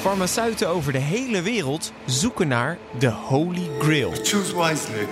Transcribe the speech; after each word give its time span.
Farmaceuten 0.00 0.68
over 0.68 0.92
de 0.92 0.98
hele 0.98 1.42
wereld 1.42 1.92
zoeken 2.06 2.48
naar 2.48 2.78
de 2.98 3.10
Holy 3.10 3.70
Grail. 3.78 4.10
Choose 4.10 4.56
wisely. 4.56 5.06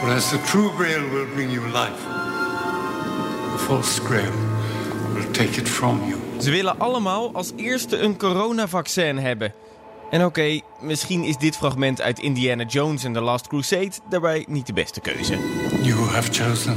For 0.00 0.10
as 0.10 0.28
the 0.28 0.40
true 0.40 0.70
grail 0.78 1.08
will 1.10 1.26
bring 1.34 1.52
you 1.52 1.66
life, 1.66 2.02
the 3.52 3.58
false 3.58 4.00
grail 4.00 4.32
will 5.14 5.30
take 5.30 5.60
it 5.60 5.68
from 5.68 6.00
you. 6.08 6.40
Ze 6.40 6.50
willen 6.50 6.78
allemaal 6.78 7.34
als 7.34 7.52
eerste 7.56 7.98
een 7.98 8.18
coronavaccin 8.18 9.18
hebben. 9.18 9.54
En 10.10 10.24
oké, 10.24 10.60
misschien 10.80 11.24
is 11.24 11.36
dit 11.36 11.56
fragment 11.56 12.00
uit 12.00 12.18
Indiana 12.18 12.64
Jones 12.64 13.04
en 13.04 13.12
The 13.12 13.20
Last 13.20 13.46
Crusade 13.46 13.92
daarbij 14.08 14.44
niet 14.48 14.66
de 14.66 14.72
beste 14.72 15.00
keuze. 15.00 15.38
You 15.82 16.00
have 16.00 16.32
chosen 16.32 16.76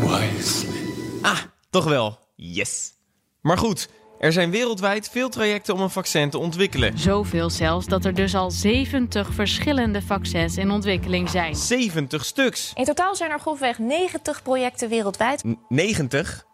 wisely. 0.00 0.92
Ah, 1.22 1.38
toch 1.70 1.84
wel. 1.84 2.18
Yes. 2.34 2.92
Maar 3.40 3.58
goed, 3.58 3.88
er 4.18 4.32
zijn 4.32 4.50
wereldwijd 4.50 5.08
veel 5.08 5.28
trajecten 5.28 5.74
om 5.74 5.80
een 5.80 5.90
vaccin 5.90 6.30
te 6.30 6.38
ontwikkelen. 6.38 6.98
Zoveel 6.98 7.50
zelfs 7.50 7.86
dat 7.86 8.04
er 8.04 8.14
dus 8.14 8.34
al 8.34 8.50
70 8.50 9.34
verschillende 9.34 10.02
vaccins 10.02 10.56
in 10.56 10.70
ontwikkeling 10.70 11.30
zijn. 11.30 11.56
70 11.56 12.24
stuks. 12.24 12.72
In 12.74 12.84
totaal 12.84 13.16
zijn 13.16 13.30
er 13.30 13.40
grofweg 13.40 13.78
90 13.78 14.42
projecten 14.42 14.88
wereldwijd. 14.88 15.44
N- 15.44 15.58
90? 15.68 16.46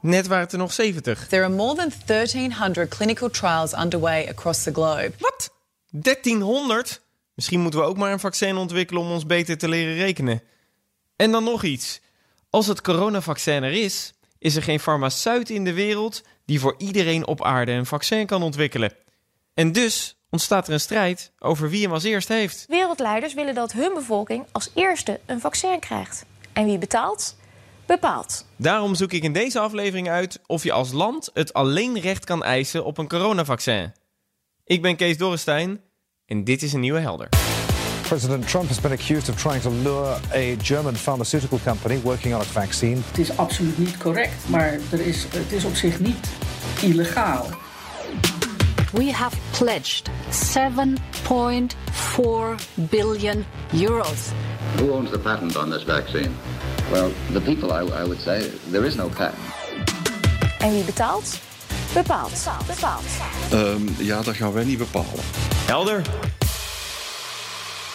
Net 0.00 0.26
waren 0.26 0.44
het 0.44 0.52
er 0.52 0.58
nog 0.58 0.72
70. 0.72 1.26
There 1.28 1.42
are 1.42 1.52
more 1.52 1.74
than 1.74 1.92
1,300 2.06 2.88
clinical 2.88 3.30
trials 3.30 3.72
underway 3.72 4.28
across 4.28 4.62
the 4.62 4.72
globe. 4.72 5.12
Wat? 5.18 5.54
1300? 5.90 7.02
Misschien 7.34 7.60
moeten 7.60 7.80
we 7.80 7.86
ook 7.86 7.96
maar 7.96 8.12
een 8.12 8.20
vaccin 8.20 8.56
ontwikkelen 8.56 9.02
om 9.02 9.10
ons 9.10 9.26
beter 9.26 9.58
te 9.58 9.68
leren 9.68 9.94
rekenen. 9.94 10.42
En 11.16 11.30
dan 11.30 11.44
nog 11.44 11.62
iets. 11.62 12.00
Als 12.50 12.66
het 12.66 12.80
coronavaccin 12.80 13.62
er 13.62 13.72
is, 13.72 14.12
is 14.38 14.56
er 14.56 14.62
geen 14.62 14.80
farmaceut 14.80 15.50
in 15.50 15.64
de 15.64 15.72
wereld 15.72 16.22
die 16.44 16.60
voor 16.60 16.74
iedereen 16.78 17.26
op 17.26 17.44
aarde 17.44 17.72
een 17.72 17.86
vaccin 17.86 18.26
kan 18.26 18.42
ontwikkelen. 18.42 18.92
En 19.54 19.72
dus 19.72 20.16
ontstaat 20.30 20.66
er 20.66 20.72
een 20.72 20.80
strijd 20.80 21.32
over 21.38 21.70
wie 21.70 21.82
hem 21.82 21.92
als 21.92 22.04
eerst 22.04 22.28
heeft. 22.28 22.64
Wereldleiders 22.68 23.34
willen 23.34 23.54
dat 23.54 23.72
hun 23.72 23.94
bevolking 23.94 24.46
als 24.52 24.70
eerste 24.74 25.20
een 25.26 25.40
vaccin 25.40 25.78
krijgt. 25.78 26.24
En 26.52 26.64
wie 26.64 26.78
betaalt? 26.78 27.36
Bepaalt. 27.86 28.46
Daarom 28.56 28.94
zoek 28.94 29.12
ik 29.12 29.22
in 29.22 29.32
deze 29.32 29.58
aflevering 29.58 30.08
uit 30.08 30.40
of 30.46 30.62
je 30.62 30.72
als 30.72 30.92
land 30.92 31.30
het 31.34 31.52
alleen 31.52 32.00
recht 32.00 32.24
kan 32.24 32.44
eisen 32.44 32.84
op 32.84 32.98
een 32.98 33.08
coronavaccin. 33.08 33.92
Ik 34.64 34.82
ben 34.82 34.96
Kees 34.96 35.18
Dorrestein 35.18 35.80
en 36.26 36.44
dit 36.44 36.62
is 36.62 36.72
een 36.72 36.80
nieuwe 36.80 37.00
helder. 37.00 37.49
President 38.10 38.42
Trump 38.48 38.66
has 38.66 38.80
been 38.80 38.90
accused 38.90 39.28
of 39.28 39.38
trying 39.38 39.60
to 39.60 39.70
lure 39.70 40.20
a 40.32 40.56
German 40.56 40.96
pharmaceutical 40.96 41.60
company 41.60 41.98
working 41.98 42.34
on 42.34 42.40
a 42.40 42.44
vaccine. 42.44 43.02
Het 43.06 43.18
is 43.18 43.36
absoluut 43.36 43.78
niet 43.78 43.96
correct, 43.96 44.48
maar 44.48 44.78
er 44.90 45.00
is, 45.00 45.26
het 45.30 45.52
is 45.52 45.64
op 45.64 45.74
zich 45.74 46.00
niet 46.00 46.28
illegaal. 46.82 47.48
We 48.92 49.12
have 49.12 49.36
pledged 49.58 50.10
7.4 50.54 50.62
billion 52.74 53.44
euros. 53.72 54.28
Who 54.76 54.92
owns 54.92 55.10
the 55.10 55.18
patent 55.18 55.56
on 55.56 55.70
this 55.70 55.82
vaccine? 55.82 56.30
Well, 56.90 57.10
the 57.32 57.40
people, 57.40 57.72
I, 57.72 58.02
I 58.02 58.04
would 58.04 58.20
say. 58.20 58.50
There 58.70 58.86
is 58.86 58.94
no 58.94 59.08
patent. 59.08 59.42
En 60.58 60.72
wie 60.72 60.84
betaalt? 60.84 61.38
Bepaalt. 61.92 62.48
Bepaalt. 62.66 63.04
Ehm, 63.50 63.82
ja, 63.98 64.22
dat 64.22 64.36
gaan 64.36 64.52
wij 64.52 64.64
niet 64.64 64.78
bepalen. 64.78 65.24
Helder. 65.66 66.02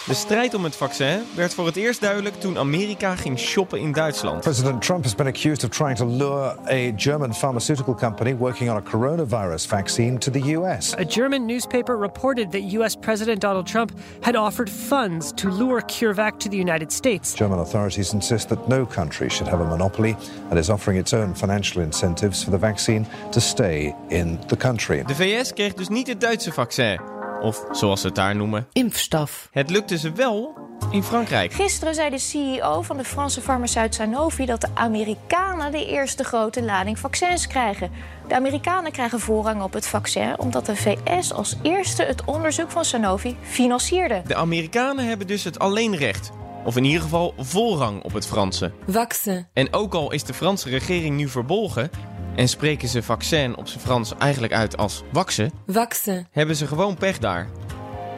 De 0.06 0.14
strijd 0.14 0.54
om 0.54 0.64
het 0.64 0.76
vaccin 0.76 1.22
werd 1.34 1.54
voor 1.54 1.66
het 1.66 1.76
eerst 1.76 2.00
duidelijk 2.00 2.40
toen 2.40 2.58
Amerika 2.58 3.16
ging 3.16 3.38
shoppen 3.38 3.80
in 3.80 3.92
Duitsland. 3.92 4.40
President 4.40 4.82
Trump 4.82 5.02
has 5.02 5.14
been 5.14 5.26
accused 5.26 5.64
of 5.64 5.70
trying 5.70 5.96
to 5.96 6.06
lure 6.06 6.56
a 6.70 6.92
German 6.96 7.34
pharmaceutical 7.34 7.94
company 7.94 8.36
working 8.36 8.70
on 8.70 8.76
a 8.76 8.82
coronavirus 8.82 9.66
vaccine 9.66 10.18
to 10.18 10.30
the 10.30 10.54
US. 10.56 10.94
A 10.94 11.04
German 11.04 11.46
newspaper 11.46 11.98
reported 11.98 12.50
that 12.50 12.62
U.S. 12.72 12.96
President 12.96 13.40
Donald 13.40 13.66
Trump 13.66 13.92
had 14.20 14.36
offered 14.36 14.70
funds 14.70 15.32
to 15.32 15.50
lure 15.50 15.80
CureVac 15.80 16.38
to 16.38 16.48
the 16.48 16.58
United 16.58 16.92
States. 16.92 17.34
German 17.34 17.58
authorities 17.58 18.12
insist 18.12 18.48
that 18.48 18.68
no 18.68 18.86
country 18.86 19.28
should 19.28 19.50
have 19.50 19.60
a 19.60 19.68
monopoly 19.68 20.16
and 20.50 20.58
is 20.58 20.70
offering 20.70 20.98
its 20.98 21.12
own 21.12 21.34
financial 21.34 21.82
incentives 21.82 22.44
for 22.44 22.50
the 22.50 22.58
vaccine 22.58 23.06
to 23.30 23.40
stay 23.40 23.94
in 24.08 24.38
the 24.46 24.56
country. 24.56 25.02
De 25.06 25.14
VS 25.14 25.52
kreeg 25.52 25.74
dus 25.74 25.88
niet 25.88 26.06
het 26.06 26.20
Duitse 26.20 26.52
vaccin. 26.52 27.15
Of 27.40 27.64
zoals 27.70 28.00
ze 28.00 28.06
het 28.06 28.16
daar 28.16 28.36
noemen. 28.36 28.66
Impfstoff. 28.72 29.48
Het 29.52 29.70
lukte 29.70 29.98
ze 29.98 30.12
wel 30.12 30.54
in 30.90 31.02
Frankrijk. 31.02 31.52
Gisteren 31.52 31.94
zei 31.94 32.10
de 32.10 32.18
CEO 32.18 32.82
van 32.82 32.96
de 32.96 33.04
Franse 33.04 33.40
farmaceut 33.40 33.94
Sanofi 33.94 34.46
dat 34.46 34.60
de 34.60 34.68
Amerikanen 34.74 35.72
de 35.72 35.86
eerste 35.86 36.24
grote 36.24 36.62
lading 36.62 36.98
vaccins 36.98 37.46
krijgen. 37.46 37.90
De 38.28 38.34
Amerikanen 38.34 38.92
krijgen 38.92 39.20
voorrang 39.20 39.62
op 39.62 39.72
het 39.72 39.86
vaccin 39.86 40.38
omdat 40.38 40.66
de 40.66 40.76
VS 40.76 41.32
als 41.32 41.56
eerste 41.62 42.02
het 42.02 42.24
onderzoek 42.24 42.70
van 42.70 42.84
Sanofi 42.84 43.36
financierde. 43.42 44.22
De 44.26 44.34
Amerikanen 44.34 45.08
hebben 45.08 45.26
dus 45.26 45.44
het 45.44 45.58
alleenrecht. 45.58 46.30
Of 46.64 46.76
in 46.76 46.84
ieder 46.84 47.02
geval 47.02 47.34
voorrang 47.38 48.02
op 48.02 48.12
het 48.12 48.26
Franse. 48.26 48.72
Vaccin. 48.88 49.46
En 49.52 49.72
ook 49.72 49.94
al 49.94 50.12
is 50.12 50.24
de 50.24 50.34
Franse 50.34 50.68
regering 50.68 51.16
nu 51.16 51.28
verbolgen 51.28 51.90
en 52.36 52.48
spreken 52.48 52.88
ze 52.88 53.02
vaccin 53.02 53.56
op 53.56 53.68
zijn 53.68 53.80
Frans 53.80 54.14
eigenlijk 54.18 54.52
uit 54.52 54.76
als 54.76 55.02
waksen, 55.12 55.50
Vaccin. 55.66 56.26
hebben 56.30 56.56
ze 56.56 56.66
gewoon 56.66 56.96
pech 56.96 57.18
daar. 57.18 57.48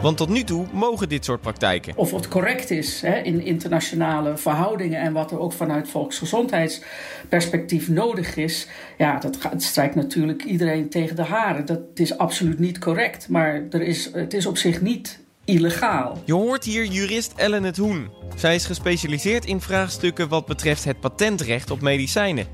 Want 0.01 0.17
tot 0.17 0.29
nu 0.29 0.45
toe 0.45 0.67
mogen 0.73 1.09
dit 1.09 1.25
soort 1.25 1.41
praktijken. 1.41 1.93
Of 1.97 2.11
het 2.11 2.29
correct 2.29 2.71
is 2.71 3.01
hè, 3.01 3.19
in 3.19 3.45
internationale 3.45 4.37
verhoudingen 4.37 5.01
en 5.01 5.12
wat 5.12 5.31
er 5.31 5.39
ook 5.39 5.53
vanuit 5.53 5.89
volksgezondheidsperspectief 5.89 7.89
nodig 7.89 8.37
is, 8.37 8.69
ja, 8.99 9.19
dat 9.19 9.37
gaat, 9.37 9.62
strijkt 9.62 9.95
natuurlijk 9.95 10.45
iedereen 10.45 10.89
tegen 10.89 11.17
de 11.17 11.25
haren. 11.25 11.67
Dat 11.67 11.81
is 11.95 12.19
absoluut 12.19 12.59
niet 12.59 12.79
correct, 12.79 13.29
maar 13.29 13.62
er 13.71 13.83
is, 13.83 14.11
het 14.12 14.35
is 14.35 14.47
op 14.47 14.56
zich 14.56 14.81
niet 14.81 15.19
illegaal. 15.45 16.23
Je 16.25 16.33
hoort 16.33 16.65
hier 16.65 16.85
jurist 16.85 17.33
Ellen 17.37 17.62
het 17.62 17.77
Hoen. 17.77 18.11
Zij 18.37 18.55
is 18.55 18.67
gespecialiseerd 18.67 19.45
in 19.45 19.61
vraagstukken 19.61 20.29
wat 20.29 20.47
betreft 20.47 20.85
het 20.85 21.00
patentrecht 21.00 21.71
op 21.71 21.81
medicijnen. 21.81 22.47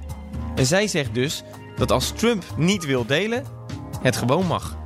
En 0.55 0.67
zij 0.67 0.87
zegt 0.87 1.15
dus 1.15 1.43
dat 1.77 1.91
als 1.91 2.13
Trump 2.13 2.45
niet 2.57 2.85
wil 2.85 3.07
delen, 3.07 3.45
het 4.03 4.17
gewoon 4.17 4.47
mag. 4.47 4.77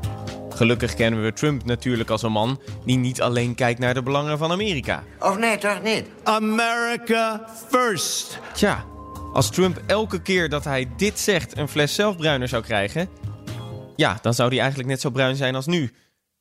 Gelukkig 0.55 0.95
kennen 0.95 1.23
we 1.23 1.33
Trump 1.33 1.65
natuurlijk 1.65 2.11
als 2.11 2.23
een 2.23 2.33
man 2.33 2.61
die 2.84 2.97
niet 2.97 3.21
alleen 3.21 3.55
kijkt 3.55 3.81
naar 3.81 3.95
de 3.95 4.03
belangen 4.03 4.39
van 4.39 4.51
Amerika. 4.51 5.03
Of 5.21 5.39
nee, 5.39 5.59
toch 5.59 5.83
niet? 5.83 6.05
America 6.23 7.49
first. 7.69 8.39
Tja, 8.53 8.84
als 9.33 9.51
Trump 9.51 9.83
elke 9.87 10.23
keer 10.23 10.49
dat 10.49 10.65
hij 10.65 10.89
dit 10.97 11.19
zegt 11.19 11.57
een 11.57 11.69
fles 11.69 11.95
zelfbruiner 11.95 12.49
zou 12.49 12.62
krijgen, 12.62 13.09
ja, 13.97 14.19
dan 14.23 14.34
zou 14.34 14.49
hij 14.49 14.59
eigenlijk 14.59 14.89
net 14.89 15.01
zo 15.01 15.11
bruin 15.11 15.37
zijn 15.37 15.55
als 15.55 15.67
nu. 15.67 15.91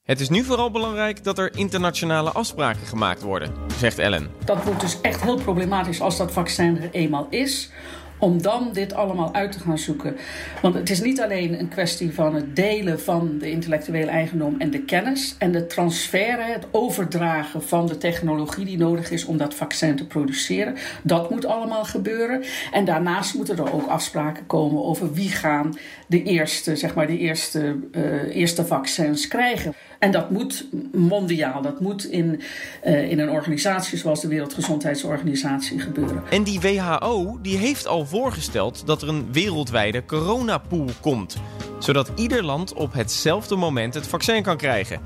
Het 0.03 0.19
is 0.19 0.29
nu 0.29 0.43
vooral 0.43 0.71
belangrijk 0.71 1.23
dat 1.23 1.37
er 1.37 1.55
internationale 1.55 2.31
afspraken 2.31 2.87
gemaakt 2.87 3.21
worden, 3.21 3.53
zegt 3.79 3.99
Ellen. 3.99 4.29
Dat 4.45 4.63
wordt 4.63 4.81
dus 4.81 5.01
echt 5.01 5.21
heel 5.21 5.41
problematisch 5.41 6.01
als 6.01 6.17
dat 6.17 6.31
vaccin 6.31 6.81
er 6.81 6.89
eenmaal 6.91 7.27
is. 7.29 7.71
Om 8.19 8.41
dan 8.41 8.69
dit 8.73 8.93
allemaal 8.93 9.33
uit 9.33 9.51
te 9.51 9.59
gaan 9.59 9.77
zoeken. 9.77 10.15
Want 10.61 10.73
het 10.73 10.89
is 10.89 11.01
niet 11.01 11.21
alleen 11.21 11.59
een 11.59 11.69
kwestie 11.69 12.13
van 12.13 12.35
het 12.35 12.55
delen 12.55 12.99
van 12.99 13.37
de 13.39 13.49
intellectuele 13.49 14.11
eigendom 14.11 14.55
en 14.59 14.71
de 14.71 14.81
kennis. 14.81 15.35
En 15.39 15.51
de 15.51 15.67
transfer, 15.67 16.45
het 16.45 16.67
overdragen 16.71 17.63
van 17.63 17.87
de 17.87 17.97
technologie 17.97 18.65
die 18.65 18.77
nodig 18.77 19.11
is 19.11 19.25
om 19.25 19.37
dat 19.37 19.53
vaccin 19.53 19.95
te 19.95 20.07
produceren. 20.07 20.75
Dat 21.03 21.29
moet 21.29 21.45
allemaal 21.45 21.85
gebeuren. 21.85 22.43
En 22.71 22.85
daarnaast 22.85 23.35
moeten 23.35 23.57
er 23.57 23.73
ook 23.73 23.87
afspraken 23.87 24.45
komen 24.45 24.83
over 24.83 25.13
wie 25.13 25.29
gaan 25.29 25.77
de 26.07 26.23
eerste, 26.23 26.75
zeg 26.75 26.95
maar, 26.95 27.07
de 27.07 27.17
eerste, 27.17 27.75
uh, 27.91 28.35
eerste 28.35 28.65
vaccins 28.65 29.27
krijgen. 29.27 29.73
En 29.99 30.11
dat 30.11 30.29
moet 30.29 30.67
mondiaal, 30.91 31.61
dat 31.61 31.79
moet 31.79 32.05
in, 32.05 32.41
uh, 32.85 33.11
in 33.11 33.19
een 33.19 33.29
organisatie 33.29 33.97
zoals 33.97 34.21
de 34.21 34.27
Wereldgezondheidsorganisatie 34.27 35.79
gebeuren. 35.79 36.23
En 36.29 36.43
die 36.43 36.59
WHO 36.59 37.39
die 37.41 37.57
heeft 37.57 37.87
al 37.87 38.06
voorgesteld 38.07 38.85
dat 38.85 39.01
er 39.01 39.07
een 39.07 39.31
wereldwijde 39.31 40.05
coronapool 40.05 40.89
komt. 41.01 41.37
Zodat 41.79 42.11
ieder 42.15 42.43
land 42.43 42.73
op 42.73 42.93
hetzelfde 42.93 43.55
moment 43.55 43.93
het 43.93 44.07
vaccin 44.07 44.43
kan 44.43 44.57
krijgen. 44.57 45.01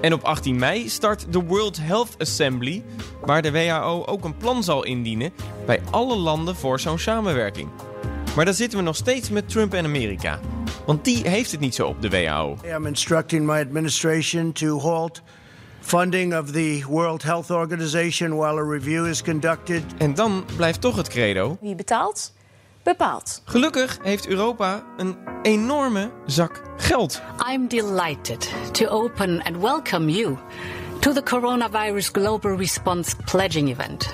En 0.00 0.12
op 0.12 0.22
18 0.22 0.56
mei 0.56 0.88
start 0.88 1.32
de 1.32 1.42
World 1.42 1.76
Health 1.80 2.14
Assembly, 2.18 2.82
waar 3.24 3.42
de 3.42 3.50
WHO 3.50 4.04
ook 4.06 4.24
een 4.24 4.36
plan 4.36 4.64
zal 4.64 4.84
indienen 4.84 5.32
bij 5.66 5.80
alle 5.90 6.16
landen 6.16 6.56
voor 6.56 6.80
zo'n 6.80 6.98
samenwerking. 6.98 7.68
Maar 8.36 8.44
dan 8.44 8.54
zitten 8.54 8.78
we 8.78 8.84
nog 8.84 8.96
steeds 8.96 9.30
met 9.30 9.48
Trump 9.48 9.74
en 9.74 9.84
Amerika. 9.84 10.40
Want 10.86 11.04
die 11.04 11.28
heeft 11.28 11.50
het 11.50 11.60
niet 11.60 11.74
zo 11.74 11.86
op 11.86 12.02
de 12.02 12.08
WHO. 12.08 12.56
I'm 12.64 12.86
instructing 12.86 13.46
my 13.46 13.60
administration 13.60 14.52
to 14.52 14.80
halt 14.80 15.22
funding 15.80 16.38
of 16.38 16.50
the 16.50 16.84
World 16.88 17.22
Health 17.22 17.50
Organization 17.50 18.36
while 18.36 18.58
a 18.58 18.64
review 18.64 19.06
is 19.06 19.22
conducted. 19.22 19.82
En 19.98 20.14
dan 20.14 20.44
blijft 20.56 20.80
toch 20.80 20.96
het 20.96 21.08
credo. 21.08 21.56
Wie 21.60 21.74
betaalt? 21.74 22.32
Bepaalt. 22.82 23.42
Gelukkig 23.44 23.98
heeft 24.02 24.26
Europa 24.26 24.84
een 24.96 25.16
enorme 25.42 26.10
zak 26.26 26.62
geld. 26.76 27.22
I'm 27.52 27.68
delighted 27.68 28.50
to 28.72 28.86
open 28.86 29.42
and 29.42 29.56
welcome 29.56 30.10
you 30.10 30.36
to 31.00 31.12
the 31.12 31.22
Coronavirus 31.22 32.10
Global 32.12 32.56
Response 32.56 33.16
Pledging 33.24 33.70
Event. 33.70 34.10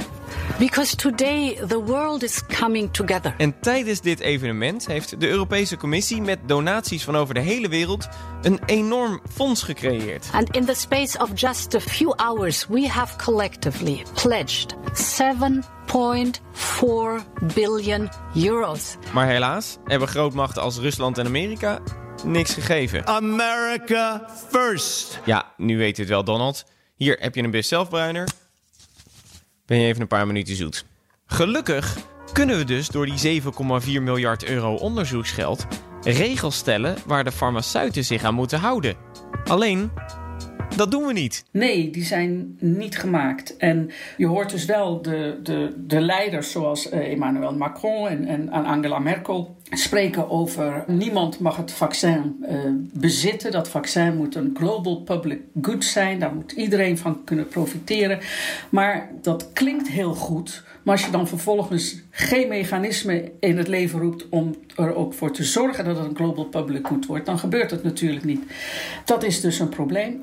Because 0.59 0.97
today 0.97 1.55
the 1.67 1.85
world 1.85 2.23
is 2.23 2.47
coming 2.47 2.93
together. 2.93 3.35
En 3.39 3.61
tijdens 3.61 4.01
dit 4.01 4.21
evenement 4.21 4.87
heeft 4.87 5.21
de 5.21 5.29
Europese 5.29 5.77
Commissie 5.77 6.23
met 6.23 6.39
donaties 6.47 7.05
van 7.05 7.17
over 7.17 7.35
de 7.35 7.41
hele 7.41 7.69
wereld 7.69 8.09
een 8.43 8.61
enorm 8.67 9.21
fonds 9.33 9.63
gecreëerd. 9.63 10.29
And 10.33 10.57
in 10.57 10.65
the 10.65 10.75
space 10.75 11.19
of 11.19 11.41
just 11.41 11.75
a 11.75 11.81
few 11.81 12.15
hours, 12.15 12.67
we 12.67 12.89
have 12.89 13.17
collectively 13.25 14.03
pledged 14.23 14.75
7.4 14.95 17.25
billion 17.55 18.09
euros. 18.35 18.97
Maar 19.13 19.27
helaas 19.27 19.79
hebben 19.85 20.09
grootmachten 20.09 20.63
als 20.63 20.79
Rusland 20.79 21.19
en 21.19 21.27
Amerika 21.27 21.79
niks 22.25 22.55
gegeven. 22.55 23.07
America 23.07 24.29
first. 24.51 25.21
Ja, 25.25 25.53
nu 25.57 25.79
weet 25.79 25.99
u 25.99 26.01
het 26.01 26.11
wel, 26.11 26.25
Donald. 26.25 26.65
Hier 26.95 27.17
heb 27.21 27.35
je 27.35 27.43
een 27.43 27.51
bus 27.51 27.69
zelfbruiner. 27.69 28.36
Ben 29.67 29.79
je 29.79 29.87
even 29.87 30.01
een 30.01 30.09
paar 30.09 30.27
minuten 30.27 30.57
zoet. 30.57 30.85
Gelukkig 31.27 31.97
kunnen 32.33 32.57
we 32.57 32.65
dus 32.65 32.89
door 32.89 33.07
die 33.07 33.43
7,4 33.43 33.49
miljard 34.03 34.45
euro 34.45 34.75
onderzoeksgeld 34.75 35.67
regels 36.03 36.57
stellen 36.57 36.97
waar 37.07 37.25
de 37.25 37.33
farmaceuten 37.33 38.05
zich 38.05 38.25
aan 38.25 38.35
moeten 38.35 38.59
houden. 38.59 38.97
Alleen, 39.45 39.91
dat 40.77 40.91
doen 40.91 41.07
we 41.07 41.13
niet. 41.13 41.45
Nee, 41.51 41.91
die 41.91 42.05
zijn 42.05 42.57
niet 42.61 42.99
gemaakt. 42.99 43.57
En 43.57 43.91
je 44.17 44.27
hoort 44.27 44.51
dus 44.51 44.65
wel 44.65 45.03
de, 45.03 45.39
de, 45.43 45.75
de 45.87 46.01
leiders 46.01 46.51
zoals 46.51 46.89
eh, 46.89 47.13
Emmanuel 47.13 47.55
Macron 47.55 48.09
en, 48.09 48.29
en 48.29 48.65
Angela 48.65 48.99
Merkel 48.99 49.57
spreken 49.71 50.31
over 50.31 50.85
niemand 50.87 51.39
mag 51.39 51.57
het 51.57 51.73
vaccin 51.73 52.45
uh, 52.51 52.59
bezitten. 52.93 53.51
Dat 53.51 53.69
vaccin 53.69 54.17
moet 54.17 54.35
een 54.35 54.57
global 54.59 55.01
public 55.01 55.41
good 55.63 55.85
zijn. 55.85 56.19
Daar 56.19 56.35
moet 56.35 56.53
iedereen 56.53 56.99
van 56.99 57.25
kunnen 57.25 57.49
profiteren. 57.49 58.19
Maar 58.69 59.11
dat 59.23 59.53
klinkt 59.53 59.89
heel 59.89 60.15
goed. 60.15 60.65
Maar 60.83 60.95
als 60.95 61.05
je 61.05 61.11
dan 61.11 61.29
vervolgens 61.29 62.03
geen 62.11 62.49
mechanisme 62.49 63.33
in 63.41 63.57
het 63.59 63.69
leven 63.69 64.01
roept 64.01 64.29
om 64.29 64.55
er 64.77 64.95
ook 64.95 65.15
voor 65.15 65.33
te 65.33 65.45
zorgen 65.45 65.85
dat 65.85 65.97
het 65.97 66.07
een 66.07 66.17
global 66.17 66.45
public 66.45 66.87
good 66.87 67.07
wordt, 67.07 67.27
dan 67.27 67.39
gebeurt 67.39 67.71
het 67.71 67.83
natuurlijk 67.83 68.25
niet. 68.25 68.43
Dat 69.05 69.23
is 69.23 69.41
dus 69.41 69.59
een 69.59 69.69
probleem. 69.69 70.23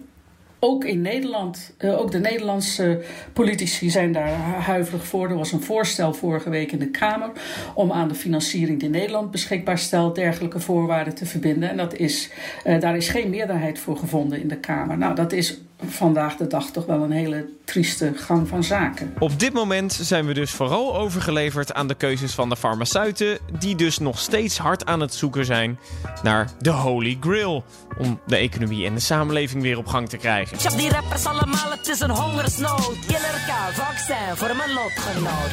Ook 0.66 0.86
in 0.86 1.02
Nederland, 1.02 1.76
uh, 1.80 2.00
ook 2.00 2.12
de 2.12 2.20
Nederlandse 2.20 3.02
politici 3.34 3.90
zijn 3.90 4.12
daar 4.12 4.30
huiverig 4.60 5.06
voor. 5.06 5.30
Er 5.30 5.36
was 5.36 5.52
een 5.52 5.62
voorstel 5.62 6.14
vorige 6.14 6.50
week 6.50 6.72
in 6.72 6.80
de 6.80 6.90
Kamer 6.90 7.32
om 7.76 7.92
aan 7.92 8.08
de 8.08 8.16
financiering 8.16 8.80
die 8.80 8.90
Nederland 8.90 9.32
beschikbaar 9.32 9.78
stelt 9.78 10.16
dergelijke 10.16 10.60
voorwaarden 10.60 11.16
te 11.16 11.26
verbinden. 11.26 11.70
En 11.70 11.78
dat 11.78 11.96
is, 11.96 12.30
uh, 12.66 12.80
daar 12.80 12.96
is 12.96 13.08
geen 13.08 13.30
meerderheid 13.30 13.80
voor 13.80 13.98
gevonden 13.98 14.42
in 14.42 14.48
de 14.48 14.58
Kamer. 14.58 14.98
Nou, 14.98 15.16
dat 15.16 15.32
is 15.32 15.62
vandaag 15.88 16.36
de 16.36 16.48
dag 16.48 16.66
toch 16.66 16.86
wel 16.86 17.04
een 17.04 17.12
hele 17.12 17.46
trieste 17.66 18.14
gang 18.16 18.48
van 18.48 18.64
zaken. 18.64 19.14
Op 19.20 19.40
dit 19.40 19.54
moment 19.54 19.94
zijn 19.94 20.26
we 20.26 20.34
dus 20.34 20.52
vooral 20.52 20.96
overgeleverd 20.96 21.74
aan 21.74 21.88
de 21.88 21.96
keuzes 21.96 22.34
van 22.34 22.50
de 22.50 22.56
farmaceuten, 22.56 23.38
die 23.60 23.76
dus 23.76 23.98
nog 23.98 24.20
steeds 24.20 24.58
hard 24.58 24.86
aan 24.86 25.00
het 25.00 25.14
zoeken 25.14 25.46
zijn 25.46 25.80
naar 26.24 26.50
de 26.60 26.70
Holy 26.70 27.18
Grail 27.20 27.64
om 27.98 28.20
de 28.26 28.36
economie 28.36 28.86
en 28.86 28.94
de 28.94 29.00
samenleving 29.00 29.62
weer 29.62 29.78
op 29.78 29.88
gang 29.88 30.10
te 30.10 30.18
krijgen. 30.18 30.78
Die 30.78 30.90
rappers 30.90 31.26
allemaal, 31.26 31.72
het 31.72 31.88
is 31.88 32.00
een 32.00 32.10
hongersnood. 32.10 33.00
Killer 33.08 33.42
K, 33.48 33.74
vaccin 33.74 34.36
voor 34.36 34.56
mijn 34.56 34.74
lotgenoot. 34.74 35.52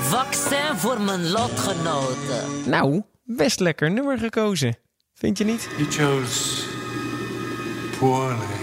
Vaccin 0.00 0.76
voor 0.76 1.00
mijn 1.00 1.30
lotgenoten. 1.30 2.70
Nou, 2.70 3.02
best 3.24 3.60
lekker 3.60 3.90
nummer 3.90 4.18
gekozen. 4.18 4.76
Vind 5.14 5.38
je 5.38 5.44
niet? 5.44 5.68
You 5.76 5.90
chose. 5.90 6.59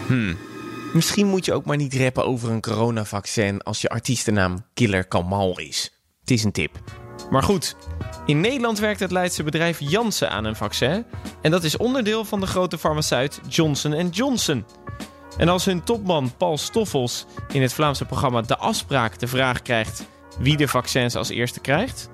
Hmm. 0.07 0.37
Misschien 0.93 1.27
moet 1.27 1.45
je 1.45 1.53
ook 1.53 1.65
maar 1.65 1.77
niet 1.77 1.95
rappen 1.95 2.25
over 2.25 2.51
een 2.51 2.61
coronavaccin 2.61 3.61
als 3.61 3.81
je 3.81 3.89
artiestennaam 3.89 4.65
Killer 4.73 5.07
Kamal 5.07 5.59
is. 5.59 6.01
Het 6.19 6.31
is 6.31 6.43
een 6.43 6.51
tip. 6.51 6.79
Maar 7.29 7.43
goed, 7.43 7.75
in 8.25 8.41
Nederland 8.41 8.79
werkt 8.79 8.99
het 8.99 9.11
Leidse 9.11 9.43
bedrijf 9.43 9.79
Janssen 9.79 10.29
aan 10.29 10.45
een 10.45 10.55
vaccin. 10.55 11.05
En 11.41 11.51
dat 11.51 11.63
is 11.63 11.77
onderdeel 11.77 12.25
van 12.25 12.39
de 12.39 12.47
grote 12.47 12.77
farmaceut 12.77 13.39
Johnson 13.47 14.09
Johnson. 14.09 14.65
En 15.37 15.49
als 15.49 15.65
hun 15.65 15.83
topman 15.83 16.31
Paul 16.37 16.57
Stoffels 16.57 17.25
in 17.51 17.61
het 17.61 17.73
Vlaamse 17.73 18.05
programma 18.05 18.41
De 18.41 18.57
Afspraak 18.57 19.19
de 19.19 19.27
vraag 19.27 19.61
krijgt 19.61 20.05
wie 20.39 20.57
de 20.57 20.67
vaccins 20.67 21.15
als 21.15 21.29
eerste 21.29 21.59
krijgt, 21.59 22.09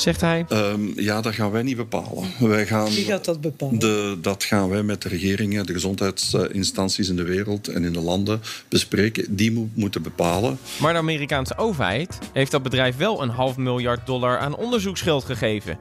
zegt 0.00 0.20
hij? 0.20 0.46
Um, 0.52 0.92
ja, 0.96 1.20
dat 1.20 1.34
gaan 1.34 1.50
wij 1.50 1.62
niet 1.62 1.76
bepalen. 1.76 2.24
Wij 2.38 2.66
gaan, 2.66 2.90
Wie 2.90 3.04
gaat 3.04 3.24
dat 3.24 3.40
bepalen? 3.40 3.78
De, 3.78 4.18
dat 4.20 4.44
gaan 4.44 4.68
wij 4.68 4.82
met 4.82 5.02
de 5.02 5.08
regeringen, 5.08 5.66
de 5.66 5.72
gezondheidsinstanties 5.72 7.08
in 7.08 7.16
de 7.16 7.22
wereld 7.22 7.68
en 7.68 7.84
in 7.84 7.92
de 7.92 8.00
landen 8.00 8.40
bespreken. 8.68 9.36
Die 9.36 9.52
mo 9.52 9.68
moeten 9.74 10.02
bepalen. 10.02 10.58
Maar 10.80 10.92
de 10.92 10.98
Amerikaanse 10.98 11.56
overheid 11.56 12.18
heeft 12.32 12.50
dat 12.50 12.62
bedrijf 12.62 12.96
wel 12.96 13.22
een 13.22 13.28
half 13.28 13.56
miljard 13.56 14.06
dollar 14.06 14.38
aan 14.38 14.56
onderzoeksgeld 14.56 15.24
gegeven. 15.24 15.78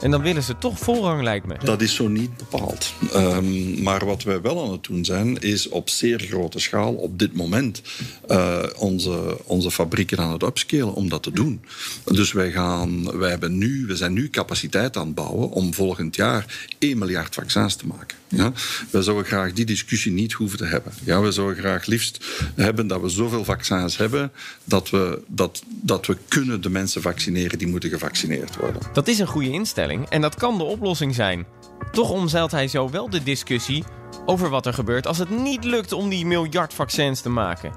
En 0.00 0.10
dan 0.10 0.22
willen 0.22 0.42
ze 0.42 0.58
toch 0.58 0.78
voorrang, 0.78 1.22
lijkt 1.22 1.46
me. 1.46 1.56
Dat 1.64 1.80
is 1.80 1.94
zo 1.94 2.08
niet 2.08 2.36
bepaald. 2.36 2.92
Um, 3.14 3.82
maar 3.82 4.06
wat 4.06 4.22
wij 4.22 4.40
wel 4.40 4.64
aan 4.64 4.72
het 4.72 4.84
doen 4.84 5.04
zijn, 5.04 5.38
is 5.38 5.68
op 5.68 5.88
zeer 5.88 6.20
grote 6.20 6.58
schaal 6.58 6.94
op 6.94 7.18
dit 7.18 7.34
moment 7.34 7.82
uh, 8.30 8.62
onze, 8.76 9.36
onze 9.44 9.70
fabrieken 9.70 10.18
aan 10.18 10.32
het 10.32 10.42
upscalen 10.42 10.94
om 10.94 11.08
dat 11.08 11.22
te 11.22 11.32
doen. 11.32 11.60
Dus 12.04 12.32
wij, 12.32 12.50
gaan, 12.50 13.18
wij 13.18 13.30
hebben 13.30 13.58
nu, 13.58 13.86
we 13.86 13.96
zijn 13.96 14.12
nu 14.12 14.30
capaciteit 14.30 14.96
aan 14.96 15.06
het 15.06 15.14
bouwen 15.14 15.50
om 15.50 15.74
volgend 15.74 16.16
jaar 16.16 16.68
1 16.78 16.98
miljard 16.98 17.34
vaccins 17.34 17.74
te 17.74 17.86
maken. 17.86 18.16
Ja? 18.28 18.52
Wij 18.90 19.02
zouden 19.02 19.26
graag 19.26 19.52
die 19.52 19.64
discussie 19.64 20.12
niet 20.12 20.32
hoeven 20.32 20.58
te 20.58 20.64
hebben. 20.64 20.92
Ja, 21.04 21.20
we 21.20 21.32
zouden 21.32 21.56
graag 21.56 21.86
liefst 21.86 22.24
hebben 22.54 22.86
dat 22.86 23.00
we 23.00 23.08
zoveel 23.08 23.44
vaccins 23.44 23.96
hebben 23.96 24.32
dat 24.64 24.90
we, 24.90 25.22
dat, 25.26 25.62
dat 25.66 26.06
we 26.06 26.16
kunnen 26.28 26.60
de 26.60 26.70
mensen 26.70 27.02
vaccineren 27.02 27.58
die 27.58 27.68
moeten 27.68 27.90
gevaccineerd 27.90 28.56
worden. 28.56 28.82
Dat 28.92 29.08
is 29.08 29.18
een 29.18 29.26
goede 29.26 29.50
instelling 29.50 29.89
en 29.90 30.20
dat 30.20 30.34
kan 30.34 30.58
de 30.58 30.64
oplossing 30.64 31.14
zijn. 31.14 31.46
Toch 31.92 32.10
omzeilt 32.10 32.50
hij 32.50 32.68
zo 32.68 32.90
wel 32.90 33.10
de 33.10 33.22
discussie 33.22 33.84
over 34.26 34.48
wat 34.48 34.66
er 34.66 34.74
gebeurt 34.74 35.06
als 35.06 35.18
het 35.18 35.30
niet 35.30 35.64
lukt 35.64 35.92
om 35.92 36.08
die 36.08 36.26
miljard 36.26 36.74
vaccins 36.74 37.20
te 37.20 37.28
maken. 37.28 37.72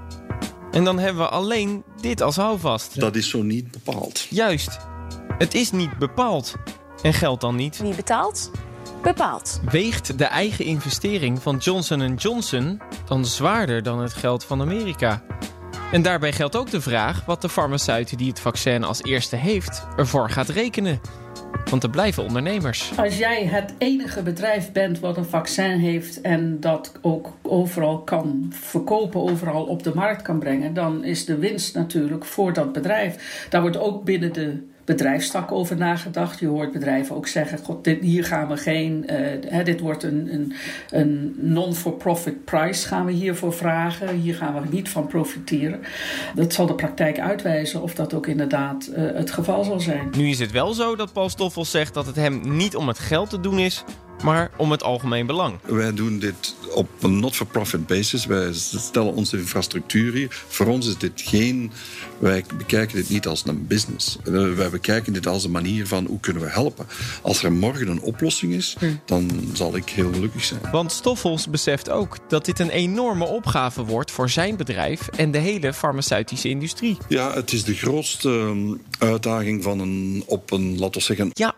En 0.71 0.83
dan 0.83 0.99
hebben 0.99 1.23
we 1.23 1.29
alleen 1.29 1.83
dit 2.01 2.21
als 2.21 2.35
houvast. 2.35 2.99
Dat 2.99 3.15
is 3.15 3.29
zo 3.29 3.41
niet 3.41 3.71
bepaald. 3.71 4.27
Juist. 4.29 4.77
Het 5.37 5.53
is 5.53 5.71
niet 5.71 5.97
bepaald. 5.97 6.55
En 7.01 7.13
geldt 7.13 7.41
dan 7.41 7.55
niet. 7.55 7.77
Wie 7.77 7.95
betaalt? 7.95 8.51
Bepaald. 9.01 9.61
Weegt 9.69 10.17
de 10.17 10.25
eigen 10.25 10.65
investering 10.65 11.41
van 11.41 11.57
Johnson 11.57 12.15
Johnson 12.15 12.81
dan 13.05 13.25
zwaarder 13.25 13.83
dan 13.83 13.99
het 13.99 14.13
geld 14.13 14.43
van 14.45 14.61
Amerika? 14.61 15.23
En 15.93 16.01
daarbij 16.01 16.31
geldt 16.31 16.55
ook 16.55 16.69
de 16.69 16.81
vraag 16.81 17.25
wat 17.25 17.41
de 17.41 17.49
farmaceut 17.49 18.17
die 18.17 18.29
het 18.29 18.39
vaccin 18.39 18.83
als 18.83 19.03
eerste 19.03 19.35
heeft 19.35 19.87
ervoor 19.97 20.29
gaat 20.29 20.49
rekenen. 20.49 20.99
Want 21.69 21.83
er 21.83 21.89
blijven 21.89 22.23
ondernemers. 22.23 22.91
Als 22.97 23.17
jij 23.17 23.45
het 23.45 23.73
enige 23.77 24.23
bedrijf 24.23 24.71
bent 24.71 24.99
wat 24.99 25.17
een 25.17 25.25
vaccin 25.25 25.79
heeft 25.79 26.21
en 26.21 26.59
dat 26.59 26.91
ook 27.01 27.33
overal 27.41 27.99
kan 27.99 28.51
verkopen, 28.53 29.21
overal 29.21 29.63
op 29.63 29.83
de 29.83 29.91
markt 29.95 30.21
kan 30.21 30.39
brengen, 30.39 30.73
dan 30.73 31.03
is 31.03 31.25
de 31.25 31.37
winst 31.37 31.75
natuurlijk 31.75 32.25
voor 32.25 32.53
dat 32.53 32.73
bedrijf. 32.73 33.45
Daar 33.49 33.61
wordt 33.61 33.77
ook 33.77 34.03
binnen 34.03 34.33
de 34.33 34.71
bedrijfstak 34.85 35.51
over 35.51 35.77
nagedacht. 35.77 36.39
Je 36.39 36.47
hoort 36.47 36.71
bedrijven 36.71 37.15
ook 37.15 37.27
zeggen: 37.27 37.57
God, 37.57 37.83
dit, 37.83 38.01
hier 38.01 38.25
gaan 38.25 38.47
we 38.47 38.57
geen. 38.57 39.05
Uh, 39.09 39.17
hè, 39.47 39.63
dit 39.63 39.79
wordt 39.79 40.03
een, 40.03 40.33
een, 40.33 40.53
een 40.89 41.35
non-for-profit 41.37 42.45
price, 42.45 42.87
gaan 42.87 43.05
we 43.05 43.11
hiervoor 43.11 43.53
vragen. 43.53 44.15
Hier 44.15 44.35
gaan 44.35 44.53
we 44.53 44.67
niet 44.69 44.89
van 44.89 45.07
profiteren. 45.07 45.79
Dat 46.35 46.53
zal 46.53 46.65
de 46.65 46.75
praktijk 46.75 47.19
uitwijzen 47.19 47.81
of 47.81 47.95
dat 47.95 48.13
ook 48.13 48.27
inderdaad 48.27 48.89
uh, 48.89 49.11
het 49.13 49.31
geval 49.31 49.63
zal 49.63 49.79
zijn. 49.79 50.09
Nu 50.17 50.29
is 50.29 50.39
het 50.39 50.51
wel 50.51 50.73
zo 50.73 50.95
dat 50.95 51.13
Paul 51.13 51.29
Stoffels 51.29 51.71
zegt 51.71 51.93
dat 51.93 52.05
het 52.05 52.15
hem 52.15 52.57
niet 52.57 52.75
om 52.75 52.87
het 52.87 52.99
geld 52.99 53.29
te 53.29 53.39
doen 53.39 53.59
is, 53.59 53.83
maar 54.23 54.51
om 54.57 54.71
het 54.71 54.83
algemeen 54.83 55.25
belang. 55.25 55.59
Wij 55.65 55.93
doen 55.93 56.19
dit 56.19 56.55
op 56.73 56.89
een 57.01 57.19
not-for-profit 57.19 57.87
basis. 57.87 58.25
Wij 58.25 58.53
stellen 58.53 59.13
onze 59.13 59.37
infrastructuur 59.37 60.13
hier. 60.13 60.43
Voor 60.47 60.65
ons 60.65 60.87
is 60.87 60.97
dit 60.97 61.11
geen. 61.15 61.71
Wij 62.19 62.43
bekijken 62.57 62.95
dit 62.95 63.09
niet 63.09 63.27
als 63.27 63.43
een 63.45 63.67
business. 63.67 64.17
Wij 64.23 64.69
bekijken 64.69 65.13
dit 65.13 65.27
als 65.27 65.43
een 65.43 65.51
manier 65.51 65.87
van 65.87 66.05
hoe 66.05 66.19
kunnen 66.19 66.41
we 66.41 66.49
helpen. 66.49 66.85
Als 67.21 67.43
er 67.43 67.51
morgen 67.51 67.87
een 67.87 68.01
oplossing 68.01 68.53
is, 68.53 68.75
dan 69.05 69.31
zal 69.53 69.75
ik 69.75 69.89
heel 69.89 70.13
gelukkig 70.13 70.43
zijn. 70.43 70.61
Want 70.71 70.91
Stoffels 70.91 71.49
beseft 71.49 71.89
ook 71.89 72.17
dat 72.29 72.45
dit 72.45 72.59
een 72.59 72.69
enorme 72.69 73.25
opgave 73.25 73.83
wordt 73.83 74.11
voor 74.11 74.29
zijn 74.29 74.55
bedrijf 74.55 75.07
en 75.07 75.31
de 75.31 75.37
hele 75.37 75.73
farmaceutische 75.73 76.49
industrie. 76.49 76.97
Ja, 77.07 77.33
het 77.33 77.51
is 77.51 77.63
de 77.63 77.75
grootste 77.75 78.53
uitdaging 78.99 79.63
van 79.63 79.79
een, 79.79 80.23
op 80.25 80.51
een, 80.51 80.79
laten 80.79 80.99
we 80.99 81.05
zeggen. 81.05 81.29
Ja, 81.33 81.55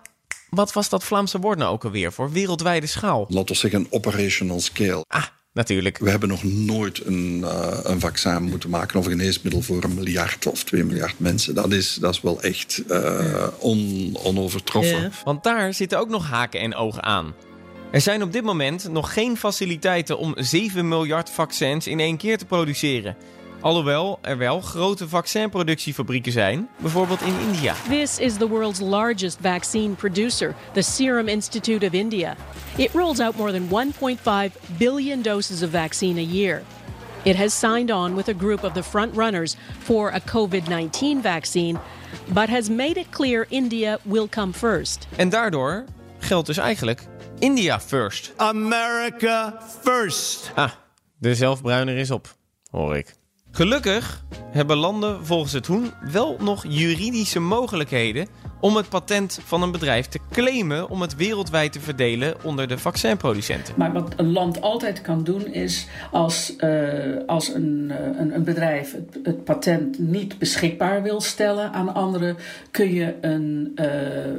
wat 0.56 0.74
was 0.74 0.90
dat 0.90 1.04
Vlaamse 1.04 1.40
woord 1.40 1.58
nou 1.58 1.74
ook 1.74 1.84
alweer 1.84 2.12
voor 2.12 2.32
wereldwijde 2.32 2.88
schaal? 2.88 3.26
Laten 3.30 3.48
we 3.48 3.60
zeggen 3.60 3.88
operational 3.90 4.60
scale. 4.60 5.06
Ah, 5.08 5.24
natuurlijk. 5.54 5.98
We 5.98 6.10
hebben 6.10 6.30
nog 6.30 6.44
nooit 6.44 7.06
een, 7.06 7.40
uh, 7.44 7.80
een 7.84 8.00
vaccin 8.00 8.44
moeten 8.44 8.70
maken 8.70 9.00
of 9.00 9.06
een 9.06 9.12
geneesmiddel 9.12 9.62
voor 9.62 9.84
een 9.84 9.94
miljard 9.94 10.48
of 10.48 10.64
twee 10.64 10.84
miljard 10.84 11.20
mensen. 11.20 11.56
Dat 11.56 11.72
is, 11.72 11.94
dat 11.94 12.14
is 12.14 12.22
wel 12.22 12.42
echt 12.42 12.84
uh, 12.90 13.48
on, 13.60 14.12
onovertroffen. 14.24 15.02
Ja. 15.02 15.12
Want 15.24 15.44
daar 15.44 15.74
zitten 15.74 16.00
ook 16.00 16.10
nog 16.10 16.30
haken 16.30 16.60
en 16.60 16.76
ogen 16.76 17.04
aan. 17.04 17.34
Er 17.92 18.02
zijn 18.02 18.24
op 18.24 18.32
dit 18.32 18.44
moment 18.44 18.88
nog 18.90 19.14
geen 19.14 19.38
faciliteiten 19.38 20.18
om 20.18 20.34
7 20.38 20.88
miljard 20.88 21.30
vaccins 21.30 21.88
in 21.88 22.00
één 22.00 22.18
keer 22.18 22.38
te 22.38 22.46
produceren. 22.46 23.18
Alhoewel 23.66 24.20
er 24.22 24.38
wel 24.38 24.62
grote 24.62 25.08
vaccinproductiefabrieken 25.08 26.32
zijn, 26.32 26.70
bijvoorbeeld 26.78 27.22
in 27.22 27.40
India. 27.40 27.74
This 27.90 28.20
is 28.20 28.38
the 28.38 28.48
world's 28.48 28.80
largest 28.80 29.38
vaccine 29.42 29.94
producer, 29.96 30.56
the 30.74 30.82
Serum 30.82 31.28
Institute 31.28 31.86
of 31.86 31.94
India. 31.94 32.36
It 32.76 32.94
rolls 32.94 33.20
out 33.20 33.36
more 33.36 33.52
than 33.52 33.68
1.5 33.68 34.78
billion 34.78 35.22
doses 35.22 35.64
of 35.64 35.70
vaccine 35.70 36.20
a 36.20 36.24
year. 36.24 36.62
It 37.24 37.36
has 37.36 37.60
signed 37.60 37.92
on 37.92 38.16
with 38.16 38.28
a 38.28 38.34
group 38.34 38.64
of 38.64 38.74
the 38.74 38.84
frontrunners 38.84 39.56
for 39.80 40.10
a 40.10 40.20
COVID 40.20 40.68
19 40.68 41.22
vaccine, 41.22 41.80
but 42.34 42.50
has 42.50 42.70
made 42.70 43.00
it 43.00 43.10
clear 43.10 43.46
India 43.50 44.00
will 44.04 44.28
come 44.30 44.54
first. 44.54 45.08
En 45.16 45.30
daardoor 45.30 45.86
geldt 46.20 46.48
dus 46.48 46.58
eigenlijk 46.58 47.08
India 47.40 47.80
first. 47.80 48.34
America 48.36 49.62
first. 49.82 50.52
Ah, 50.56 50.72
de 51.18 51.36
zelfbruiner 51.36 51.98
is 51.98 52.12
op, 52.12 52.36
hoor 52.72 52.98
ik. 52.98 53.24
Gelukkig 53.56 54.24
hebben 54.52 54.78
landen 54.78 55.26
volgens 55.26 55.52
het 55.52 55.68
Hoen 55.68 55.94
wel 56.12 56.38
nog 56.40 56.66
juridische 56.68 57.40
mogelijkheden 57.40 58.28
om 58.60 58.76
het 58.76 58.90
patent 58.90 59.40
van 59.46 59.62
een 59.62 59.72
bedrijf 59.72 60.06
te 60.06 60.20
claimen 60.32 60.90
om 60.90 61.02
het 61.02 61.16
wereldwijd 61.16 61.72
te 61.72 61.80
verdelen 61.80 62.36
onder 62.44 62.68
de 62.68 62.78
vaccinproducenten. 62.78 63.74
Maar 63.78 63.94
wat 63.94 64.14
een 64.16 64.32
land 64.32 64.62
altijd 64.62 65.02
kan 65.02 65.24
doen 65.24 65.48
is 65.48 65.88
als, 66.12 66.56
uh, 66.60 67.18
als 67.26 67.54
een, 67.54 67.92
uh, 67.92 68.20
een, 68.20 68.36
een, 68.36 68.44
bedrijf 68.44 68.92
het, 68.92 69.20
het, 69.24 69.44
patent 69.44 70.00
niet 70.00 70.38
beschikbaar 70.38 71.04
wil 71.04 71.22
stellen 71.22 71.72
aan 71.72 71.94
anderen, 71.94 72.38
kun 72.72 72.94
je 72.94 73.16
een, 73.22 73.72
uh, 73.76 73.86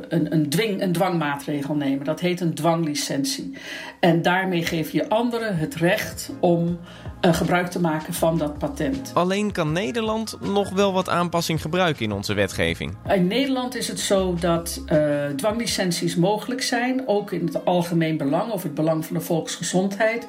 een, 0.08 0.32
een, 0.32 0.49
dwing, 0.49 0.82
een 0.82 0.92
dwangmaatregel 0.92 1.75
nemen. 1.75 2.04
Dat 2.04 2.20
heet 2.20 2.40
een 2.40 2.54
dwanglicentie. 2.54 3.52
En 4.00 4.23
daarmee 4.23 4.64
geef 4.64 4.90
je 4.90 5.08
anderen 5.08 5.56
het 5.56 5.75
recht 5.75 6.32
om 6.40 6.78
gebruik 7.20 7.66
te 7.66 7.80
maken 7.80 8.14
van 8.14 8.38
dat 8.38 8.58
patent. 8.58 9.11
Alleen 9.14 9.52
kan 9.52 9.73
Nederland 9.73 10.37
nog 10.40 10.70
wel 10.70 10.92
wat 10.92 11.08
aanpassing 11.08 11.61
gebruiken 11.61 12.04
in 12.04 12.12
onze 12.12 12.35
wetgeving. 12.35 12.96
In 13.08 13.26
Nederland 13.26 13.75
is 13.75 13.88
het 13.88 14.00
zo 14.06 14.34
dat 14.34 14.82
uh, 14.92 15.26
dwanglicenties 15.36 16.16
mogelijk 16.16 16.62
zijn, 16.62 17.08
ook 17.08 17.32
in 17.32 17.46
het 17.46 17.64
algemeen 17.64 18.16
belang 18.16 18.52
of 18.52 18.62
het 18.62 18.75
belang 18.75 19.04
van 19.04 19.16
de 19.16 19.22
volksgezondheid. 19.22 20.26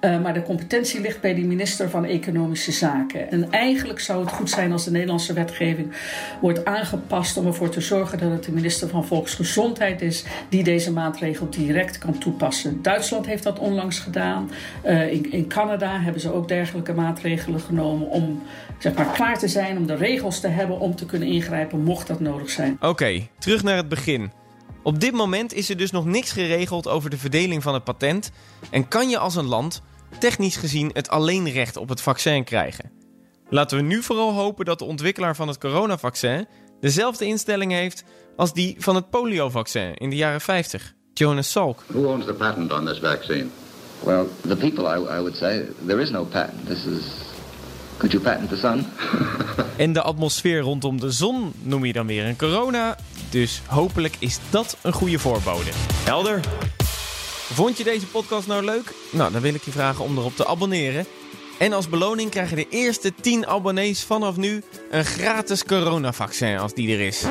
Uh, 0.00 0.22
maar 0.22 0.34
de 0.34 0.42
competentie 0.42 1.00
ligt 1.00 1.20
bij 1.20 1.34
de 1.34 1.40
minister 1.40 1.90
van 1.90 2.04
Economische 2.04 2.72
Zaken. 2.72 3.30
En 3.30 3.50
eigenlijk 3.50 4.00
zou 4.00 4.24
het 4.24 4.32
goed 4.32 4.50
zijn 4.50 4.72
als 4.72 4.84
de 4.84 4.90
Nederlandse 4.90 5.32
wetgeving 5.32 5.92
wordt 6.40 6.64
aangepast 6.64 7.36
om 7.36 7.46
ervoor 7.46 7.68
te 7.68 7.80
zorgen 7.80 8.18
dat 8.18 8.30
het 8.30 8.44
de 8.44 8.52
minister 8.52 8.88
van 8.88 9.06
Volksgezondheid 9.06 10.02
is 10.02 10.24
die 10.48 10.64
deze 10.64 10.92
maatregel 10.92 11.50
direct 11.50 11.98
kan 11.98 12.18
toepassen. 12.18 12.82
Duitsland 12.82 13.26
heeft 13.26 13.42
dat 13.42 13.58
onlangs 13.58 13.98
gedaan. 13.98 14.50
Uh, 14.84 15.12
in, 15.12 15.44
Canada 15.48 16.00
hebben 16.00 16.20
ze 16.20 16.32
ook 16.32 16.48
dergelijke 16.48 16.92
maatregelen 16.92 17.60
genomen 17.60 18.08
om 18.08 18.42
zeg 18.78 18.94
maar, 18.94 19.12
klaar 19.12 19.38
te 19.38 19.48
zijn, 19.48 19.76
om 19.76 19.86
de 19.86 19.96
regels 19.96 20.40
te 20.40 20.48
hebben 20.48 20.80
om 20.80 20.96
te 20.96 21.06
kunnen 21.06 21.28
ingrijpen 21.28 21.80
mocht 21.80 22.06
dat 22.06 22.20
nodig 22.20 22.50
zijn. 22.50 22.76
Oké, 22.80 23.26
terug 23.38 23.62
naar 23.62 23.76
het 23.76 23.88
begin. 23.88 24.30
Op 24.86 25.00
dit 25.00 25.12
moment 25.12 25.52
is 25.52 25.68
er 25.68 25.76
dus 25.76 25.90
nog 25.90 26.04
niks 26.04 26.32
geregeld 26.32 26.88
over 26.88 27.10
de 27.10 27.18
verdeling 27.18 27.62
van 27.62 27.74
het 27.74 27.84
patent 27.84 28.30
en 28.70 28.88
kan 28.88 29.08
je 29.08 29.18
als 29.18 29.36
een 29.36 29.46
land 29.46 29.82
technisch 30.18 30.56
gezien 30.56 30.90
het 30.92 31.08
alleenrecht 31.08 31.76
op 31.76 31.88
het 31.88 32.00
vaccin 32.00 32.44
krijgen. 32.44 32.90
Laten 33.48 33.76
we 33.76 33.82
nu 33.82 34.02
vooral 34.02 34.32
hopen 34.32 34.64
dat 34.64 34.78
de 34.78 34.84
ontwikkelaar 34.84 35.36
van 35.36 35.48
het 35.48 35.58
coronavaccin 35.58 36.46
dezelfde 36.80 37.26
instelling 37.26 37.72
heeft 37.72 38.04
als 38.36 38.52
die 38.52 38.76
van 38.78 38.94
het 38.94 39.10
poliovaccin 39.10 39.94
in 39.94 40.10
de 40.10 40.16
jaren 40.16 40.40
50, 40.40 40.94
Jonas 41.12 41.50
Salk. 41.50 41.82
Who 41.86 42.12
owns 42.12 42.24
the 42.24 42.34
patent 42.34 42.72
on 42.72 42.86
this 42.86 42.98
vaccine? 42.98 43.46
Well, 44.02 44.26
the 44.40 44.56
people 44.56 44.84
I, 44.84 45.16
I 45.16 45.20
would 45.20 45.36
say 45.36 45.64
there 45.86 46.00
is 46.00 46.10
no 46.10 46.24
patent. 46.24 46.66
This 46.66 46.84
is 46.84 47.25
Could 47.96 48.12
you 48.12 48.22
patent 48.22 48.48
the 48.48 48.56
sun? 48.56 48.86
en 49.84 49.92
de 49.92 50.02
atmosfeer 50.02 50.60
rondom 50.60 51.00
de 51.00 51.10
zon 51.10 51.52
noem 51.62 51.84
je 51.84 51.92
dan 51.92 52.06
weer 52.06 52.24
een 52.24 52.36
corona. 52.36 52.96
Dus 53.30 53.62
hopelijk 53.66 54.16
is 54.18 54.38
dat 54.50 54.76
een 54.82 54.92
goede 54.92 55.18
voorbode. 55.18 55.70
Helder. 56.04 56.40
Vond 57.52 57.78
je 57.78 57.84
deze 57.84 58.06
podcast 58.06 58.46
nou 58.46 58.64
leuk? 58.64 58.94
Nou, 59.10 59.32
dan 59.32 59.40
wil 59.40 59.54
ik 59.54 59.64
je 59.64 59.70
vragen 59.70 60.04
om 60.04 60.18
erop 60.18 60.36
te 60.36 60.46
abonneren. 60.46 61.06
En 61.58 61.72
als 61.72 61.88
beloning 61.88 62.30
krijgen 62.30 62.56
de 62.56 62.68
eerste 62.68 63.12
10 63.20 63.46
abonnees 63.46 64.04
vanaf 64.04 64.36
nu 64.36 64.62
een 64.90 65.04
gratis 65.04 65.64
coronavaccin 65.64 66.58
als 66.58 66.74
die 66.74 66.92
er 66.92 67.00
is. 67.00 67.24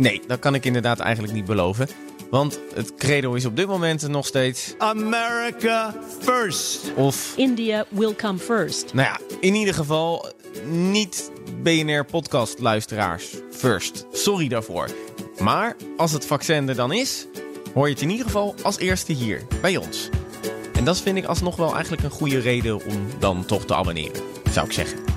Nee, 0.00 0.22
dat 0.26 0.38
kan 0.38 0.54
ik 0.54 0.64
inderdaad 0.64 0.98
eigenlijk 0.98 1.34
niet 1.34 1.44
beloven. 1.44 1.88
Want 2.30 2.60
het 2.74 2.94
credo 2.94 3.34
is 3.34 3.44
op 3.44 3.56
dit 3.56 3.66
moment 3.66 4.08
nog 4.08 4.26
steeds... 4.26 4.74
America 4.78 5.94
first. 6.20 6.92
Of... 6.94 7.32
India 7.36 7.84
will 7.88 8.14
come 8.14 8.38
first. 8.38 8.94
Nou 8.94 9.08
ja, 9.08 9.36
in 9.40 9.54
ieder 9.54 9.74
geval 9.74 10.32
niet 10.66 11.30
BNR 11.62 12.04
podcast 12.04 12.58
luisteraars 12.58 13.34
first. 13.50 14.06
Sorry 14.12 14.48
daarvoor. 14.48 14.88
Maar 15.38 15.76
als 15.96 16.12
het 16.12 16.26
vaccin 16.26 16.68
er 16.68 16.76
dan 16.76 16.92
is, 16.92 17.26
hoor 17.74 17.86
je 17.86 17.92
het 17.92 18.02
in 18.02 18.10
ieder 18.10 18.26
geval 18.26 18.54
als 18.62 18.78
eerste 18.78 19.12
hier, 19.12 19.46
bij 19.60 19.76
ons. 19.76 20.08
En 20.72 20.84
dat 20.84 21.00
vind 21.00 21.16
ik 21.16 21.24
alsnog 21.24 21.56
wel 21.56 21.72
eigenlijk 21.72 22.02
een 22.02 22.10
goede 22.10 22.38
reden 22.38 22.84
om 22.84 23.06
dan 23.18 23.44
toch 23.44 23.64
te 23.64 23.74
abonneren, 23.74 24.22
zou 24.50 24.66
ik 24.66 24.72
zeggen. 24.72 25.09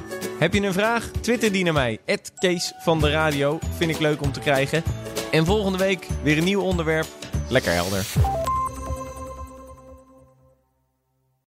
Heb 0.43 0.53
je 0.53 0.61
een 0.61 0.73
vraag? 0.73 1.09
Twitter 1.21 1.51
die 1.51 1.63
naar 1.63 1.73
mij. 1.73 1.99
Kees 2.37 2.73
van 2.79 2.99
de 2.99 3.09
Radio. 3.09 3.59
Vind 3.77 3.91
ik 3.91 3.99
leuk 3.99 4.21
om 4.21 4.31
te 4.31 4.39
krijgen. 4.39 4.83
En 5.31 5.45
volgende 5.45 5.77
week 5.77 6.07
weer 6.23 6.37
een 6.37 6.43
nieuw 6.43 6.61
onderwerp. 6.61 7.07
Lekker 7.49 7.73
helder. 7.73 8.05